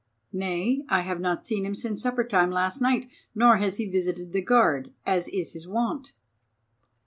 "Nay, 0.33 0.83
I 0.89 1.01
have 1.01 1.19
not 1.19 1.45
seen 1.45 1.63
him 1.63 1.75
since 1.75 2.01
supper 2.01 2.23
time 2.23 2.49
last 2.49 2.81
night, 2.81 3.07
nor 3.35 3.57
has 3.57 3.77
he 3.77 3.85
visited 3.85 4.31
the 4.31 4.41
guard 4.41 4.91
as 5.05 5.27
is 5.27 5.53
his 5.53 5.67
wont." 5.67 6.11